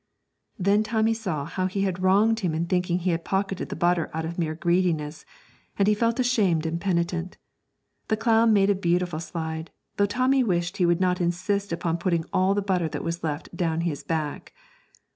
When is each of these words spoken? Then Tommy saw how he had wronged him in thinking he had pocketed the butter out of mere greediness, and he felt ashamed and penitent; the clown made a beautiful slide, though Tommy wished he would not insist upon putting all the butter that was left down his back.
Then 0.57 0.81
Tommy 0.81 1.13
saw 1.13 1.45
how 1.45 1.67
he 1.67 1.83
had 1.83 2.01
wronged 2.01 2.39
him 2.39 2.55
in 2.55 2.65
thinking 2.65 2.97
he 2.97 3.11
had 3.11 3.23
pocketed 3.23 3.69
the 3.69 3.75
butter 3.75 4.09
out 4.15 4.25
of 4.25 4.39
mere 4.39 4.55
greediness, 4.55 5.25
and 5.77 5.87
he 5.87 5.93
felt 5.93 6.19
ashamed 6.19 6.65
and 6.65 6.81
penitent; 6.81 7.37
the 8.07 8.17
clown 8.17 8.51
made 8.51 8.71
a 8.71 8.73
beautiful 8.73 9.19
slide, 9.19 9.69
though 9.97 10.07
Tommy 10.07 10.43
wished 10.43 10.77
he 10.77 10.87
would 10.87 11.01
not 11.01 11.21
insist 11.21 11.71
upon 11.71 11.99
putting 11.99 12.25
all 12.33 12.55
the 12.55 12.63
butter 12.63 12.89
that 12.89 13.03
was 13.03 13.23
left 13.23 13.55
down 13.55 13.81
his 13.81 14.01
back. 14.01 14.53